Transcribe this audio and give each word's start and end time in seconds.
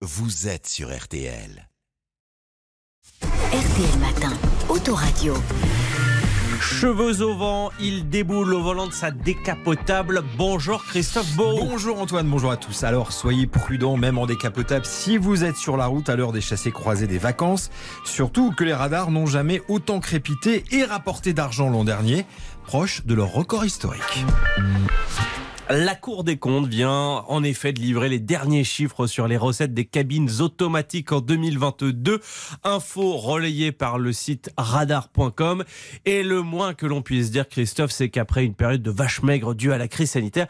vous 0.00 0.46
êtes 0.46 0.68
sur 0.68 0.96
RTL. 0.96 1.68
RTL 3.20 3.98
Matin, 3.98 4.32
Autoradio. 4.68 5.34
Cheveux 6.60 7.20
au 7.22 7.36
vent, 7.36 7.70
il 7.80 8.08
déboule 8.08 8.54
au 8.54 8.62
volant 8.62 8.86
de 8.86 8.92
sa 8.92 9.10
décapotable. 9.10 10.22
Bonjour 10.36 10.84
Christophe 10.84 11.34
Beau. 11.34 11.58
Bonjour 11.58 12.00
Antoine, 12.00 12.28
bonjour 12.28 12.52
à 12.52 12.56
tous. 12.56 12.84
Alors 12.84 13.10
soyez 13.10 13.48
prudents, 13.48 13.96
même 13.96 14.18
en 14.18 14.26
décapotable, 14.26 14.86
si 14.86 15.16
vous 15.16 15.42
êtes 15.42 15.56
sur 15.56 15.76
la 15.76 15.86
route 15.86 16.08
à 16.08 16.14
l'heure 16.14 16.32
des 16.32 16.40
chassés 16.40 16.70
croisés 16.70 17.08
des 17.08 17.18
vacances. 17.18 17.70
Surtout 18.04 18.52
que 18.52 18.62
les 18.62 18.74
radars 18.74 19.10
n'ont 19.10 19.26
jamais 19.26 19.62
autant 19.66 19.98
crépité 19.98 20.62
et 20.70 20.84
rapporté 20.84 21.32
d'argent 21.32 21.70
l'an 21.70 21.82
dernier, 21.82 22.24
proche 22.64 23.04
de 23.04 23.14
leur 23.14 23.32
record 23.32 23.64
historique. 23.64 24.24
La 25.70 25.94
Cour 25.94 26.24
des 26.24 26.38
comptes 26.38 26.66
vient 26.66 27.24
en 27.28 27.42
effet 27.42 27.74
de 27.74 27.80
livrer 27.80 28.08
les 28.08 28.20
derniers 28.20 28.64
chiffres 28.64 29.06
sur 29.06 29.28
les 29.28 29.36
recettes 29.36 29.74
des 29.74 29.84
cabines 29.84 30.30
automatiques 30.40 31.12
en 31.12 31.20
2022. 31.20 32.20
Info 32.64 33.18
relayée 33.18 33.70
par 33.70 33.98
le 33.98 34.14
site 34.14 34.50
radar.com. 34.56 35.64
Et 36.06 36.22
le 36.22 36.40
moins 36.40 36.72
que 36.72 36.86
l'on 36.86 37.02
puisse 37.02 37.30
dire, 37.30 37.46
Christophe, 37.50 37.90
c'est 37.90 38.08
qu'après 38.08 38.46
une 38.46 38.54
période 38.54 38.82
de 38.82 38.90
vache 38.90 39.22
maigre 39.22 39.54
due 39.54 39.70
à 39.70 39.76
la 39.76 39.88
crise 39.88 40.12
sanitaire, 40.12 40.46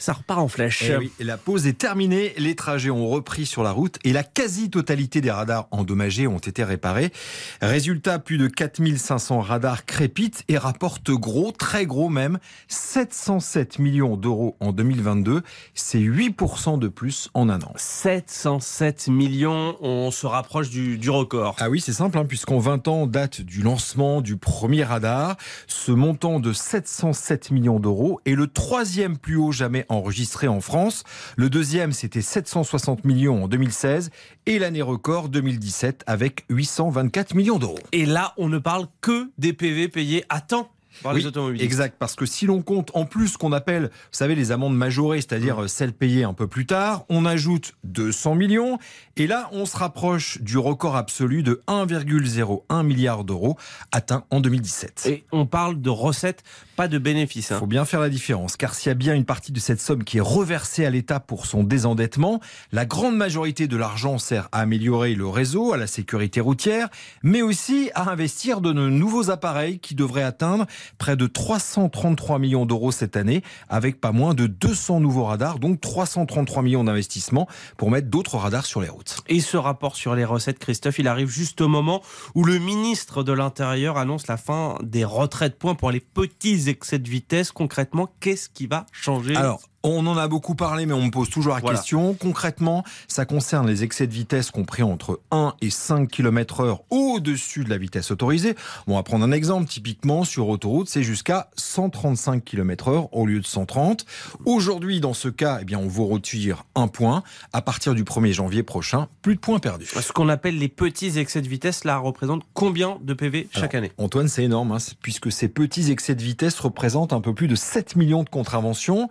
ça 0.00 0.14
repart 0.14 0.40
en 0.40 0.48
flèche. 0.48 0.82
Eh 0.88 0.96
oui, 0.96 1.12
la 1.20 1.36
pause 1.36 1.66
est 1.66 1.78
terminée, 1.78 2.32
les 2.38 2.56
trajets 2.56 2.90
ont 2.90 3.08
repris 3.08 3.44
sur 3.44 3.62
la 3.62 3.70
route 3.70 3.98
et 4.02 4.12
la 4.12 4.24
quasi-totalité 4.24 5.20
des 5.20 5.30
radars 5.30 5.68
endommagés 5.70 6.26
ont 6.26 6.38
été 6.38 6.64
réparés. 6.64 7.12
Résultat, 7.60 8.18
plus 8.18 8.38
de 8.38 8.48
4500 8.48 9.40
radars 9.40 9.84
crépitent 9.84 10.42
et 10.48 10.56
rapportent 10.56 11.10
gros, 11.10 11.52
très 11.52 11.84
gros 11.84 12.08
même, 12.08 12.38
707 12.68 13.78
millions 13.78 14.16
d'euros 14.16 14.56
en 14.60 14.72
2022. 14.72 15.42
C'est 15.74 16.00
8% 16.00 16.78
de 16.78 16.88
plus 16.88 17.28
en 17.34 17.50
un 17.50 17.60
an. 17.60 17.72
707 17.76 19.08
millions, 19.08 19.76
on 19.82 20.10
se 20.10 20.26
rapproche 20.26 20.70
du, 20.70 20.96
du 20.96 21.10
record. 21.10 21.56
Ah 21.58 21.68
oui, 21.68 21.80
c'est 21.80 21.92
simple, 21.92 22.16
hein, 22.16 22.24
puisqu'en 22.24 22.58
20 22.58 22.88
ans, 22.88 23.06
date 23.06 23.42
du 23.42 23.62
lancement 23.62 24.22
du 24.22 24.38
premier 24.38 24.82
radar. 24.82 25.36
Ce 25.66 25.92
montant 25.92 26.40
de 26.40 26.54
707 26.54 27.50
millions 27.50 27.80
d'euros 27.80 28.22
est 28.24 28.34
le 28.34 28.46
troisième 28.46 29.18
plus 29.18 29.36
haut 29.36 29.52
jamais 29.52 29.84
enregistré 29.90 30.48
en 30.48 30.60
France. 30.60 31.04
Le 31.36 31.50
deuxième, 31.50 31.92
c'était 31.92 32.22
760 32.22 33.04
millions 33.04 33.44
en 33.44 33.48
2016 33.48 34.10
et 34.46 34.58
l'année 34.58 34.82
record 34.82 35.28
2017 35.28 36.04
avec 36.06 36.44
824 36.48 37.34
millions 37.34 37.58
d'euros. 37.58 37.78
Et 37.92 38.06
là, 38.06 38.34
on 38.36 38.48
ne 38.48 38.58
parle 38.58 38.86
que 39.00 39.30
des 39.38 39.52
PV 39.52 39.88
payés 39.88 40.24
à 40.28 40.40
temps 40.40 40.70
par 41.02 41.14
les 41.14 41.26
automobilistes. 41.26 41.64
Exact, 41.64 41.96
parce 41.98 42.14
que 42.14 42.26
si 42.26 42.46
l'on 42.46 42.62
compte 42.62 42.90
en 42.94 43.04
plus 43.04 43.28
ce 43.28 43.38
qu'on 43.38 43.52
appelle, 43.52 43.84
vous 43.84 44.08
savez, 44.12 44.34
les 44.34 44.52
amendes 44.52 44.76
majorées, 44.76 45.20
c'est-à-dire 45.20 45.62
euh, 45.62 45.68
celles 45.68 45.92
payées 45.92 46.24
un 46.24 46.34
peu 46.34 46.46
plus 46.46 46.66
tard, 46.66 47.04
on 47.08 47.24
ajoute 47.24 47.74
200 47.84 48.34
millions, 48.34 48.78
et 49.16 49.26
là, 49.26 49.48
on 49.52 49.66
se 49.66 49.76
rapproche 49.76 50.40
du 50.40 50.58
record 50.58 50.96
absolu 50.96 51.42
de 51.42 51.62
1,01 51.68 52.82
milliard 52.84 53.24
d'euros 53.24 53.56
atteint 53.92 54.24
en 54.30 54.40
2017. 54.40 55.06
Et 55.06 55.24
on 55.32 55.46
parle 55.46 55.80
de 55.80 55.90
recettes, 55.90 56.42
pas 56.76 56.88
de 56.88 56.98
bénéfices. 56.98 57.50
Il 57.50 57.54
hein. 57.54 57.58
faut 57.58 57.66
bien 57.66 57.84
faire 57.84 58.00
la 58.00 58.08
différence, 58.08 58.56
car 58.56 58.74
s'il 58.74 58.88
y 58.88 58.92
a 58.92 58.94
bien 58.94 59.14
une 59.14 59.24
partie 59.24 59.52
de 59.52 59.60
cette 59.60 59.80
somme 59.80 60.04
qui 60.04 60.18
est 60.18 60.22
reversée 60.22 60.86
à 60.86 60.90
l'État 60.90 61.20
pour 61.20 61.46
son 61.46 61.64
désendettement, 61.64 62.40
la 62.72 62.86
grande 62.86 63.16
majorité 63.16 63.66
de 63.68 63.76
l'argent 63.76 64.18
sert 64.18 64.48
à 64.52 64.60
améliorer 64.60 65.14
le 65.14 65.26
réseau, 65.26 65.72
à 65.72 65.76
la 65.76 65.86
sécurité 65.86 66.40
routière, 66.40 66.88
mais 67.22 67.42
aussi 67.42 67.90
à 67.94 68.10
investir 68.10 68.60
de 68.60 68.72
nouveaux 68.72 69.30
appareils 69.30 69.78
qui 69.78 69.94
devraient 69.94 70.22
atteindre 70.22 70.66
près 70.98 71.16
de 71.16 71.26
333 71.26 72.38
millions 72.38 72.66
d'euros 72.66 72.92
cette 72.92 73.16
année, 73.16 73.42
avec 73.68 74.00
pas 74.00 74.12
moins 74.12 74.34
de 74.34 74.46
200 74.46 75.00
nouveaux 75.00 75.24
radars, 75.24 75.58
donc 75.58 75.80
333 75.80 76.62
millions 76.62 76.84
d'investissements 76.84 77.48
pour 77.76 77.90
mettre 77.90 78.08
d'autres 78.08 78.36
radars 78.36 78.66
sur 78.66 78.80
les 78.80 78.88
routes. 78.88 79.16
Et 79.28 79.40
ce 79.40 79.56
rapport 79.56 79.96
sur 79.96 80.14
les 80.14 80.24
recettes, 80.24 80.58
Christophe, 80.58 80.98
il 80.98 81.08
arrive 81.08 81.28
juste 81.28 81.60
au 81.60 81.68
moment 81.68 82.02
où 82.34 82.44
le 82.44 82.58
ministre 82.58 83.22
de 83.22 83.32
l'Intérieur 83.32 83.98
annonce 83.98 84.26
la 84.26 84.36
fin 84.36 84.76
des 84.82 85.04
retraits 85.04 85.52
de 85.52 85.56
points 85.56 85.74
pour 85.74 85.90
les 85.90 86.00
petits 86.00 86.68
excès 86.68 86.98
de 86.98 87.08
vitesse. 87.08 87.52
Concrètement, 87.52 88.08
qu'est-ce 88.20 88.48
qui 88.48 88.66
va 88.66 88.86
changer 88.92 89.36
Alors, 89.36 89.69
on 89.82 90.06
en 90.06 90.16
a 90.18 90.28
beaucoup 90.28 90.54
parlé, 90.54 90.84
mais 90.86 90.92
on 90.92 91.06
me 91.06 91.10
pose 91.10 91.30
toujours 91.30 91.54
la 91.54 91.60
Voilà. 91.60 91.78
question. 91.78 92.14
Concrètement, 92.14 92.84
ça 93.08 93.24
concerne 93.24 93.66
les 93.66 93.82
excès 93.82 94.06
de 94.06 94.12
vitesse 94.12 94.50
compris 94.50 94.82
entre 94.82 95.20
1 95.30 95.54
et 95.62 95.70
5 95.70 96.08
km 96.10 96.60
heure 96.60 96.82
au-dessus 96.90 97.64
de 97.64 97.70
la 97.70 97.78
vitesse 97.78 98.10
autorisée. 98.10 98.54
Bon, 98.86 98.94
on 98.94 98.96
va 98.96 99.02
prendre 99.02 99.24
un 99.24 99.32
exemple. 99.32 99.66
Typiquement, 99.68 100.24
sur 100.24 100.48
autoroute, 100.48 100.88
c'est 100.88 101.02
jusqu'à 101.02 101.48
135 101.56 102.44
km 102.44 102.88
heure 102.88 103.14
au 103.14 103.24
lieu 103.26 103.40
de 103.40 103.46
130. 103.46 104.04
Aujourd'hui, 104.44 105.00
dans 105.00 105.14
ce 105.14 105.28
cas, 105.28 105.58
eh 105.62 105.64
bien, 105.64 105.78
on 105.78 105.88
vous 105.88 106.06
retire 106.06 106.64
un 106.74 106.88
point. 106.88 107.22
À 107.52 107.62
partir 107.62 107.94
du 107.94 108.04
1er 108.04 108.32
janvier 108.32 108.62
prochain, 108.62 109.08
plus 109.22 109.34
de 109.36 109.40
points 109.40 109.58
perdus. 109.60 109.86
Ce 109.86 110.12
qu'on 110.12 110.28
appelle 110.28 110.58
les 110.58 110.68
petits 110.68 111.18
excès 111.18 111.40
de 111.40 111.48
vitesse, 111.48 111.84
là, 111.84 111.96
représente 111.98 112.42
combien 112.54 112.98
de 113.02 113.14
PV 113.14 113.48
chaque 113.52 113.74
Alors, 113.74 113.84
année? 113.84 113.92
Antoine, 113.98 114.28
c'est 114.28 114.44
énorme, 114.44 114.72
hein, 114.72 114.78
puisque 115.02 115.32
ces 115.32 115.48
petits 115.48 115.90
excès 115.90 116.14
de 116.14 116.22
vitesse 116.22 116.58
représentent 116.60 117.12
un 117.12 117.20
peu 117.20 117.34
plus 117.34 117.48
de 117.48 117.54
7 117.54 117.96
millions 117.96 118.22
de 118.24 118.28
contraventions. 118.28 119.08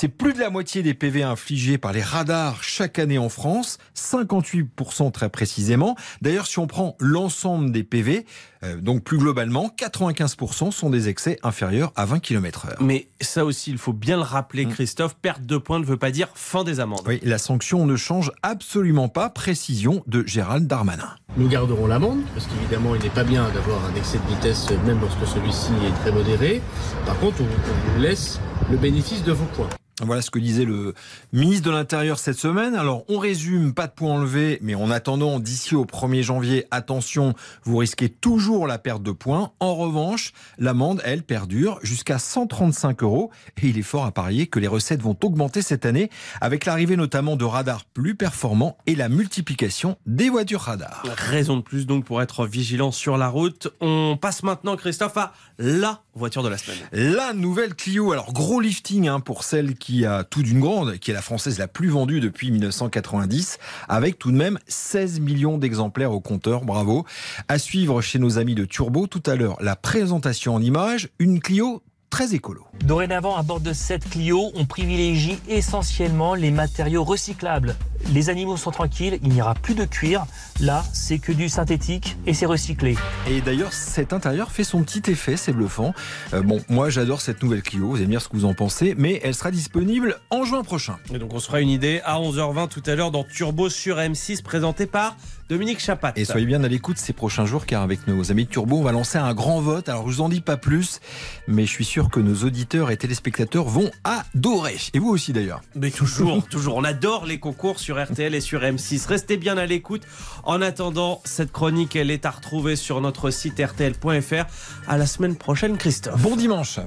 C'est 0.00 0.08
plus 0.08 0.32
de 0.32 0.38
la 0.38 0.48
moitié 0.48 0.82
des 0.82 0.94
PV 0.94 1.22
infligés 1.24 1.76
par 1.76 1.92
les 1.92 2.00
radars 2.00 2.64
chaque 2.64 2.98
année 2.98 3.18
en 3.18 3.28
France, 3.28 3.76
58% 3.94 5.12
très 5.12 5.28
précisément. 5.28 5.94
D'ailleurs, 6.22 6.46
si 6.46 6.58
on 6.58 6.66
prend 6.66 6.96
l'ensemble 7.00 7.70
des 7.70 7.84
PV, 7.84 8.24
euh, 8.62 8.80
donc 8.80 9.04
plus 9.04 9.18
globalement, 9.18 9.70
95% 9.76 10.70
sont 10.70 10.88
des 10.88 11.10
excès 11.10 11.38
inférieurs 11.42 11.92
à 11.96 12.06
20 12.06 12.20
km 12.20 12.68
heure. 12.70 12.78
Mais 12.80 13.08
ça 13.20 13.44
aussi, 13.44 13.72
il 13.72 13.76
faut 13.76 13.92
bien 13.92 14.16
le 14.16 14.22
rappeler, 14.22 14.64
Mm. 14.64 14.70
Christophe, 14.70 15.16
perte 15.16 15.44
de 15.44 15.58
points 15.58 15.78
ne 15.78 15.84
veut 15.84 15.98
pas 15.98 16.10
dire 16.10 16.28
fin 16.34 16.64
des 16.64 16.80
amendes. 16.80 17.02
Oui, 17.06 17.20
la 17.22 17.36
sanction 17.36 17.84
ne 17.84 17.96
change 17.96 18.32
absolument 18.42 19.10
pas, 19.10 19.28
précision 19.28 20.02
de 20.06 20.26
Gérald 20.26 20.66
Darmanin. 20.66 21.14
Nous 21.36 21.48
garderons 21.48 21.86
l'amende, 21.86 22.22
parce 22.34 22.46
qu'évidemment, 22.46 22.94
il 22.96 23.02
n'est 23.02 23.08
pas 23.08 23.22
bien 23.22 23.48
d'avoir 23.50 23.84
un 23.84 23.94
excès 23.94 24.18
de 24.18 24.34
vitesse, 24.34 24.68
même 24.84 25.00
lorsque 25.00 25.26
celui-ci 25.32 25.70
est 25.86 26.00
très 26.00 26.10
modéré. 26.10 26.60
Par 27.06 27.18
contre, 27.20 27.40
on, 27.40 27.44
on 27.44 27.92
vous 27.94 28.02
laisse 28.02 28.40
le 28.68 28.76
bénéfice 28.76 29.22
de 29.22 29.32
vos 29.32 29.46
points. 29.46 29.68
Voilà 30.02 30.22
ce 30.22 30.30
que 30.30 30.38
disait 30.38 30.64
le 30.64 30.94
ministre 31.32 31.66
de 31.66 31.70
l'Intérieur 31.70 32.18
cette 32.18 32.38
semaine. 32.38 32.74
Alors, 32.74 33.04
on 33.08 33.18
résume, 33.18 33.74
pas 33.74 33.86
de 33.86 33.92
points 33.92 34.14
enlevés, 34.14 34.58
mais 34.62 34.74
en 34.74 34.90
attendant, 34.90 35.38
d'ici 35.38 35.74
au 35.74 35.84
1er 35.84 36.22
janvier, 36.22 36.66
attention, 36.70 37.34
vous 37.64 37.76
risquez 37.76 38.08
toujours 38.08 38.66
la 38.66 38.78
perte 38.78 39.02
de 39.02 39.12
points. 39.12 39.52
En 39.60 39.74
revanche, 39.74 40.32
l'amende, 40.58 41.02
elle, 41.04 41.22
perdure 41.22 41.78
jusqu'à 41.82 42.18
135 42.18 43.02
euros. 43.02 43.30
Et 43.62 43.68
il 43.68 43.78
est 43.78 43.82
fort 43.82 44.06
à 44.06 44.12
parier 44.12 44.46
que 44.46 44.58
les 44.58 44.68
recettes 44.68 45.02
vont 45.02 45.16
augmenter 45.22 45.60
cette 45.60 45.84
année, 45.84 46.08
avec 46.40 46.64
l'arrivée 46.64 46.96
notamment 46.96 47.36
de 47.36 47.44
radars 47.44 47.84
plus 47.84 48.14
performants 48.14 48.78
et 48.86 48.94
la 48.94 49.10
multiplication 49.10 49.98
des 50.06 50.30
voitures 50.30 50.62
radars. 50.62 51.02
Raison 51.20 51.58
de 51.58 51.62
plus 51.62 51.86
donc 51.86 52.06
pour 52.06 52.22
être 52.22 52.46
vigilant 52.46 52.92
sur 52.92 53.18
la 53.18 53.28
route. 53.28 53.68
On 53.82 54.16
passe 54.16 54.42
maintenant, 54.42 54.74
Christophe, 54.74 55.18
à 55.18 55.34
la 55.58 56.02
voiture 56.14 56.42
de 56.42 56.48
la 56.48 56.56
semaine. 56.56 56.78
La 56.92 57.34
nouvelle 57.34 57.74
Clio, 57.74 58.12
alors 58.12 58.32
gros 58.32 58.58
lifting 58.58 59.06
hein, 59.06 59.20
pour 59.20 59.44
celle 59.44 59.74
qui 59.74 60.06
a 60.06 60.24
tout 60.24 60.42
d'une 60.42 60.60
grande, 60.60 60.96
qui 60.96 61.10
est 61.10 61.14
la 61.14 61.20
française 61.20 61.58
la 61.58 61.68
plus 61.68 61.88
vendue 61.88 62.20
depuis 62.20 62.50
1990, 62.50 63.58
avec 63.88 64.18
tout 64.18 64.32
de 64.32 64.36
même 64.36 64.58
16 64.66 65.20
millions 65.20 65.58
d'exemplaires 65.58 66.12
au 66.12 66.20
compteur, 66.20 66.64
bravo. 66.64 67.04
À 67.48 67.58
suivre 67.58 68.00
chez 68.00 68.18
nos 68.18 68.38
amis 68.38 68.54
de 68.54 68.64
Turbo 68.64 69.06
tout 69.06 69.22
à 69.26 69.36
l'heure, 69.36 69.58
la 69.60 69.76
présentation 69.76 70.54
en 70.54 70.62
image, 70.62 71.10
une 71.18 71.40
Clio 71.40 71.82
très 72.10 72.34
écolo. 72.34 72.66
Dorénavant, 72.84 73.36
à 73.36 73.42
bord 73.42 73.60
de 73.60 73.72
cette 73.72 74.08
Clio, 74.10 74.50
on 74.54 74.66
privilégie 74.66 75.38
essentiellement 75.48 76.34
les 76.34 76.50
matériaux 76.50 77.04
recyclables. 77.04 77.76
Les 78.12 78.30
animaux 78.30 78.56
sont 78.56 78.70
tranquilles, 78.70 79.18
il 79.22 79.30
n'y 79.30 79.40
aura 79.40 79.54
plus 79.54 79.74
de 79.74 79.84
cuir. 79.84 80.26
Là, 80.60 80.84
c'est 80.92 81.18
que 81.18 81.32
du 81.32 81.48
synthétique 81.48 82.16
et 82.26 82.34
c'est 82.34 82.46
recyclé. 82.46 82.96
Et 83.28 83.40
d'ailleurs, 83.40 83.72
cet 83.72 84.12
intérieur 84.12 84.50
fait 84.50 84.64
son 84.64 84.82
petit 84.82 85.10
effet, 85.10 85.36
c'est 85.36 85.52
bluffant. 85.52 85.94
Euh, 86.32 86.42
bon, 86.42 86.60
moi 86.68 86.90
j'adore 86.90 87.20
cette 87.20 87.42
nouvelle 87.42 87.62
Clio, 87.62 87.88
vous 87.88 87.96
allez 87.96 88.06
me 88.06 88.10
dire 88.10 88.22
ce 88.22 88.28
que 88.28 88.36
vous 88.36 88.46
en 88.46 88.54
pensez, 88.54 88.94
mais 88.98 89.20
elle 89.22 89.34
sera 89.34 89.50
disponible 89.50 90.18
en 90.30 90.44
juin 90.44 90.62
prochain. 90.62 90.96
Et 91.14 91.18
donc 91.18 91.32
on 91.32 91.38
se 91.38 91.46
fera 91.46 91.60
une 91.60 91.68
idée 91.68 92.00
à 92.04 92.18
11h20 92.18 92.68
tout 92.68 92.82
à 92.86 92.94
l'heure 92.94 93.10
dans 93.10 93.24
Turbo 93.24 93.68
sur 93.68 93.98
M6 93.98 94.42
présenté 94.42 94.86
par 94.86 95.16
Dominique 95.50 95.80
Chapat. 95.80 96.12
Et 96.14 96.24
soyez 96.24 96.46
bien 96.46 96.62
à 96.62 96.68
l'écoute 96.68 96.96
ces 96.96 97.12
prochains 97.12 97.44
jours 97.44 97.66
car 97.66 97.82
avec 97.82 98.06
nos 98.06 98.30
amis 98.30 98.44
de 98.44 98.50
Turbo, 98.50 98.78
on 98.78 98.84
va 98.84 98.92
lancer 98.92 99.18
un 99.18 99.34
grand 99.34 99.60
vote. 99.60 99.88
Alors 99.88 100.08
je 100.08 100.14
vous 100.14 100.20
en 100.20 100.28
dis 100.28 100.40
pas 100.40 100.56
plus, 100.56 101.00
mais 101.48 101.66
je 101.66 101.70
suis 101.70 101.84
sûr 101.84 102.08
que 102.08 102.20
nos 102.20 102.44
auditeurs 102.44 102.92
et 102.92 102.96
téléspectateurs 102.96 103.64
vont 103.64 103.90
adorer. 104.04 104.76
Et 104.94 105.00
vous 105.00 105.08
aussi 105.08 105.32
d'ailleurs. 105.32 105.60
Mais 105.74 105.90
toujours, 105.90 106.46
toujours. 106.50 106.76
On 106.76 106.84
adore 106.84 107.26
les 107.26 107.40
concours 107.40 107.80
sur 107.80 108.00
RTL 108.00 108.32
et 108.32 108.40
sur 108.40 108.60
M6. 108.60 109.08
Restez 109.08 109.36
bien 109.38 109.58
à 109.58 109.66
l'écoute. 109.66 110.02
En 110.44 110.62
attendant, 110.62 111.20
cette 111.24 111.50
chronique, 111.50 111.96
elle 111.96 112.12
est 112.12 112.26
à 112.26 112.30
retrouver 112.30 112.76
sur 112.76 113.00
notre 113.00 113.30
site 113.30 113.60
rtl.fr. 113.60 114.44
À 114.86 114.98
la 114.98 115.06
semaine 115.06 115.34
prochaine, 115.34 115.78
Christophe. 115.78 116.22
Bon 116.22 116.36
dimanche. 116.36 116.78